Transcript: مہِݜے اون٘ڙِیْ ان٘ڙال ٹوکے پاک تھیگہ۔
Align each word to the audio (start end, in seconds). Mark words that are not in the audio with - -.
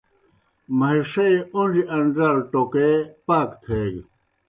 مہِݜے 0.77 1.29
اون٘ڙِیْ 1.53 1.83
ان٘ڙال 1.93 2.37
ٹوکے 2.51 2.89
پاک 3.27 3.49
تھیگہ۔ 3.63 4.01